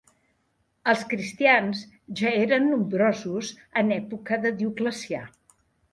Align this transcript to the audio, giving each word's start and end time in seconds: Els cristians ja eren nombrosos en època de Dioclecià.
Els 0.93 1.03
cristians 1.09 1.83
ja 2.21 2.33
eren 2.45 2.67
nombrosos 2.71 3.53
en 3.83 3.97
època 4.01 4.41
de 4.47 4.57
Dioclecià. 4.63 5.25